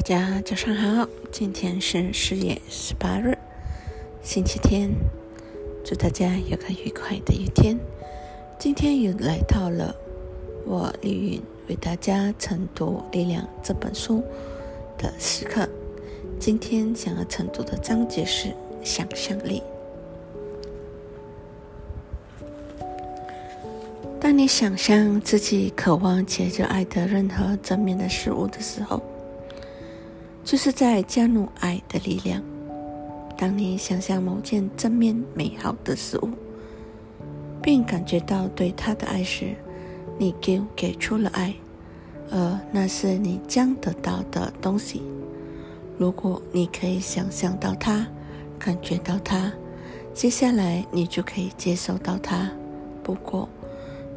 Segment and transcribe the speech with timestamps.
[0.00, 3.36] 大家早上好，今天是四月十八日，
[4.22, 4.90] 星期天，
[5.84, 7.78] 祝大家有个愉快的一天。
[8.58, 9.94] 今天又来到了
[10.64, 14.24] 我丽云为大家晨读《力量》这本书
[14.96, 15.68] 的时刻。
[16.38, 19.62] 今天想要晨读的章节是想象力。
[24.18, 29.02] 当你想象自己渴望且热爱的任何正面的事物的时候，
[30.50, 32.42] 就是在加入爱的力量。
[33.38, 36.30] 当你想象某件正面美好的事物，
[37.62, 39.54] 并感觉到对它的爱时，
[40.18, 41.54] 你给给出了爱，
[42.32, 45.02] 而那是你将得到的东西。
[45.96, 48.04] 如果你可以想象到它，
[48.58, 49.52] 感觉到它，
[50.12, 52.50] 接下来你就可以接受到它。
[53.04, 53.48] 不过，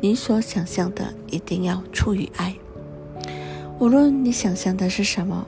[0.02, 2.56] 你所想象的一定要出于爱，
[3.78, 5.46] 无论你想象的是什么，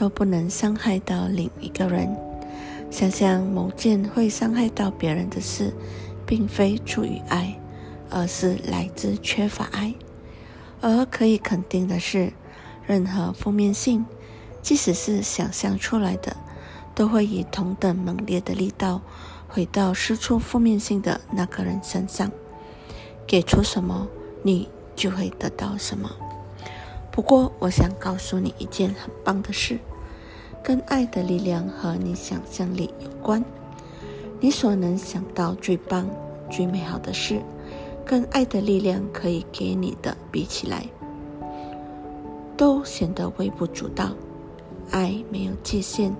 [0.00, 2.16] 都不能伤害到另一个人。
[2.90, 5.74] 想想某件会伤害到别人的事，
[6.24, 7.60] 并非出于爱，
[8.08, 9.94] 而是来自缺乏爱。
[10.80, 12.32] 而可以肯定的是，
[12.86, 14.06] 任何负面性，
[14.62, 16.34] 即使是想象出来的，
[16.94, 19.02] 都会以同等猛烈的力道
[19.50, 22.32] 回到施出负面性的那个人身上。
[23.26, 24.08] 给出什么，
[24.42, 26.10] 你就会得到什么。
[27.12, 29.78] 不过，我想告诉你一件很棒的事，
[30.62, 33.44] 跟爱的力量和你想象力有关。
[34.40, 36.08] 你所能想到最棒、
[36.50, 37.40] 最美好的事，
[38.04, 40.86] 跟爱的力量可以给你的比起来，
[42.56, 44.10] 都显得微不足道。
[44.90, 46.14] 爱没有界限。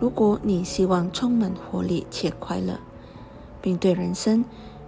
[0.00, 2.78] 如果你希望充满活力且快乐，
[3.60, 4.44] 并对人生，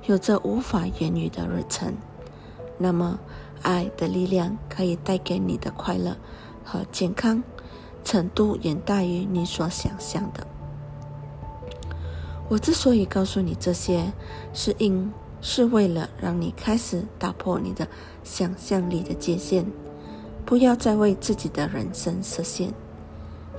[0.07, 1.93] 有着无法言语的热忱，
[2.79, 3.19] 那么
[3.61, 6.17] 爱的力量可以带给你的快乐
[6.65, 7.43] 和健康
[8.05, 10.47] 程度远大于你所想象的。
[12.49, 14.13] 我之所以告诉你这些，
[14.53, 17.89] 是因是为了让你开始打破你的
[18.23, 19.65] 想象力的界限，
[20.45, 22.71] 不要再为自己的人生设限，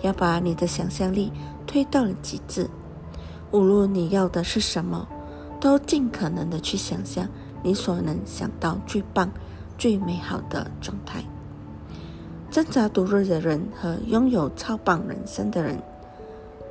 [0.01, 1.31] 要把你的想象力
[1.65, 2.69] 推到了极致。
[3.51, 5.07] 无论你要的是什么。
[5.63, 7.25] 都尽可能的去想象
[7.63, 9.31] 你所能想到最棒、
[9.77, 11.23] 最美好的状态。
[12.53, 15.81] 挣扎度日的人和拥有超棒人生的人，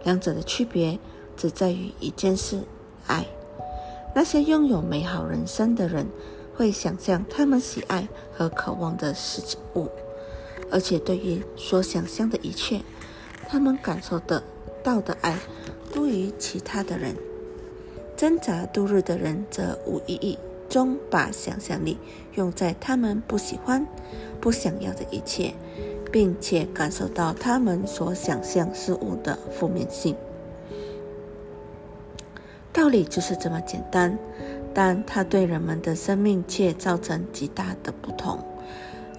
[0.04, 0.97] 两者的区别
[1.37, 2.60] 只在于一件事：
[3.09, 3.26] 爱。
[4.15, 6.06] 那些拥有美好人生的人，
[6.54, 9.43] 会想象他们喜爱和渴望的事
[9.75, 9.88] 物，
[10.70, 12.81] 而且对于所想象的一切，
[13.49, 14.41] 他们感受得
[14.84, 15.37] 到的爱
[15.93, 17.16] 多于其他的人。
[18.16, 20.38] 挣扎度日的人则无意义
[20.72, 21.99] 中把想象力
[22.33, 23.87] 用在他们不喜欢、
[24.41, 25.53] 不想要的一切，
[26.10, 30.16] 并且感受到他们所想象事物的负面性。
[32.72, 34.19] 道理就是这么简单，
[34.72, 38.38] 但它对人们的生命却造成极大的不同，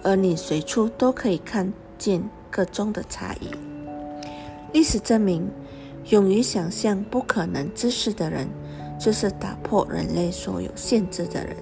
[0.02, 2.20] 而你随处都可以看见
[2.50, 3.48] 各中的差异。
[4.72, 5.48] 历史证明，
[6.08, 8.48] 勇于想象不可能之事的人。
[8.98, 11.56] 就是打破人类所有限制的人，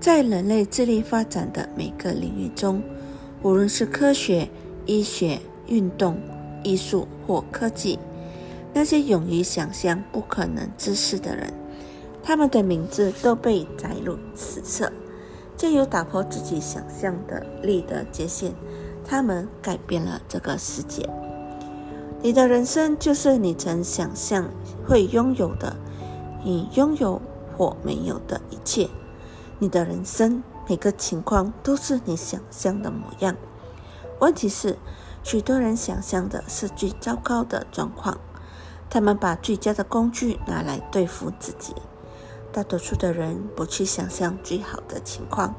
[0.00, 2.82] 在人类智力发展的每个领域中，
[3.42, 4.48] 无论是科学、
[4.86, 6.18] 医学、运动、
[6.62, 7.98] 艺术或科技，
[8.74, 11.52] 那些勇于想象不可能之事的人，
[12.22, 14.92] 他们的名字都被载入史册。
[15.56, 18.52] 借由打破自己想象的力的界限，
[19.04, 21.08] 他们改变了这个世界。
[22.22, 24.48] 你的人生就是你曾想象
[24.86, 25.76] 会拥有的。
[26.44, 27.20] 你拥有
[27.56, 28.88] 或没有的一切，
[29.58, 33.34] 你的人生每个情况都是你想象的模样。
[34.20, 34.76] 问题是，
[35.22, 38.18] 许多人想象的是最糟糕的状况，
[38.88, 41.74] 他们把最佳的工具拿来对付自己。
[42.50, 45.54] 大多数的人不去想象最好的情况，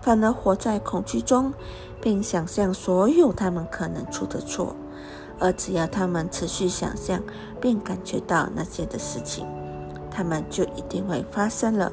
[0.00, 1.54] 反而活在恐惧中，
[2.00, 4.76] 并想象所有他们可能出的错。
[5.40, 7.22] 而只要他们持续想象，
[7.60, 9.46] 并感觉到那些的事情。
[10.18, 11.92] 他们就一定会发生了。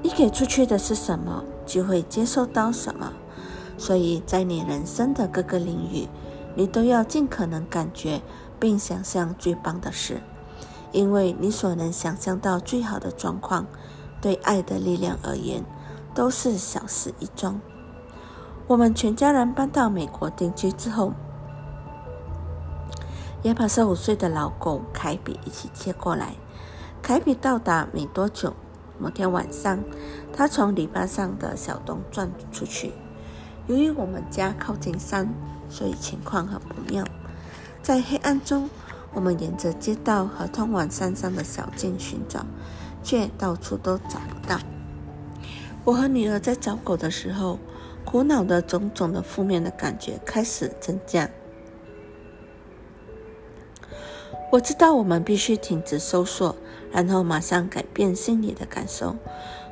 [0.00, 3.12] 你给出去的是什么，就会接收到什么。
[3.76, 6.08] 所以在你人生的各个领域，
[6.54, 8.22] 你都要尽可能感觉
[8.58, 10.22] 并想象最棒的事，
[10.92, 13.66] 因为你所能想象到最好的状况，
[14.22, 15.62] 对爱的力量而言，
[16.14, 17.60] 都是小事一桩。
[18.66, 21.12] 我们全家人搬到美国定居之后。
[23.42, 26.34] 也把十五岁的老狗凯比一起接过来。
[27.02, 28.54] 凯比到达没多久，
[28.98, 29.80] 某天晚上，
[30.32, 32.92] 他从篱笆上的小洞钻出去，
[33.66, 35.28] 由于我们家靠近山，
[35.68, 37.04] 所以情况很不妙。
[37.82, 38.70] 在黑暗中，
[39.12, 42.46] 我们沿着街道和通往山上的小径寻找，
[43.02, 44.60] 却到处都找不到。
[45.84, 47.58] 我和女儿在找狗的时候，
[48.04, 51.28] 苦恼的种种的负面的感觉开始增加。
[54.50, 56.54] 我知道我们必须停止搜索，
[56.90, 59.16] 然后马上改变心里的感受。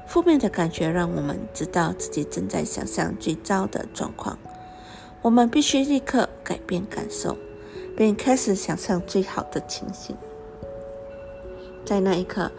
[0.07, 4.39] 负面的感觉让我们知道自己正在想象最糟的状况。
[5.23, 7.37] 我们必须立刻改变感受，
[7.97, 10.17] 并开始想象最好的情形。
[11.85, 12.51] 在那一刻。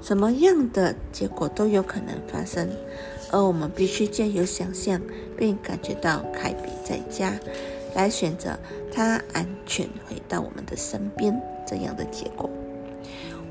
[0.00, 2.70] 什么样的结果都有可能发生，
[3.32, 5.02] 而我们必须借由想象
[5.36, 7.34] 并感觉到凯比在家，
[7.98, 8.56] 来选择
[8.92, 11.36] 他安全回到我们的身边
[11.66, 12.48] 这样的结果。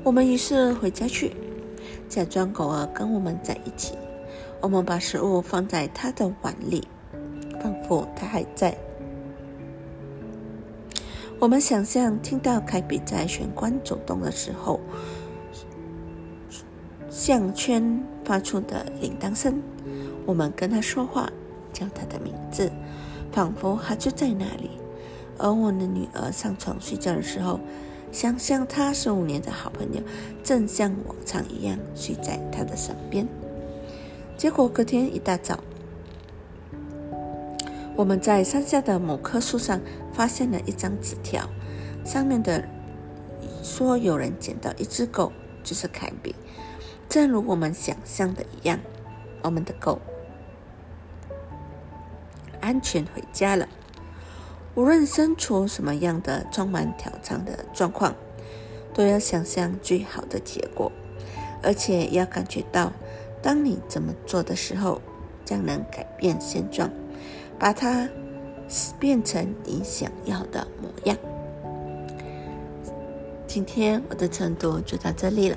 [0.02, 1.36] 我们于是回家去，
[2.08, 3.94] 假装狗儿跟我们在一起。
[4.62, 6.82] 我们把食物放在他的碗里，
[7.60, 8.74] 仿佛他还在。
[11.38, 14.80] 我们想象听到凯比在玄关走动的时候。
[17.10, 19.60] 项圈发出的铃铛声，
[20.24, 21.30] 我们跟他说话，
[21.70, 22.70] 叫他的名字，
[23.32, 24.70] 仿佛他就在那里。
[25.38, 27.60] 而我的女儿上床睡觉的时候，
[28.10, 30.02] 想象她十五年的好朋友
[30.42, 33.28] 正像往常一样睡在她的身边。
[34.36, 35.60] 结果隔天一大早，
[37.94, 39.80] 我们在山下的某棵树上
[40.12, 41.48] 发现了一张纸条，
[42.04, 42.64] 上面的
[43.62, 45.32] 说有人捡到一只狗，
[45.62, 46.34] 就是凯比。
[47.08, 48.78] 正如我们想象的一样，
[49.42, 50.00] 我们的狗
[52.68, 53.66] 安全回家了。
[54.74, 58.14] 无论身处什么样的充满挑战的状况，
[58.92, 60.92] 都要想象最好的结果，
[61.62, 62.92] 而且要感觉到，
[63.40, 65.00] 当你这么做的时候，
[65.46, 66.90] 将能改变现状，
[67.58, 68.06] 把它
[69.00, 71.16] 变成你想要的模样。
[73.46, 75.56] 今天我的晨读就到这里了。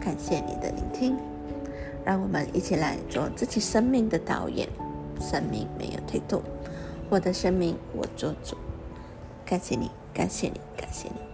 [0.00, 1.16] 感谢你的聆听，
[2.04, 4.68] 让我们一起来做自己生命的导演。
[5.20, 6.42] 生命没有推动，
[7.08, 8.56] 我的生命我做主。
[9.44, 11.27] 感谢你，感谢你，感谢你。